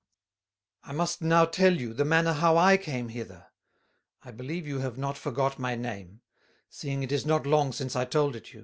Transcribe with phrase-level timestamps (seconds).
[0.83, 3.45] "I must now tell you, the manner how I came hither:
[4.23, 6.21] I believe you have not forgot my name,
[6.71, 8.59] seeing it is not long since I told it you.